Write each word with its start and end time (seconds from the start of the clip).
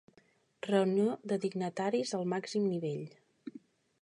Reunió 0.67 1.05
de 1.33 1.39
dignataris 1.45 2.15
al 2.21 2.27
màxim 2.35 2.67
nivell. 2.75 3.05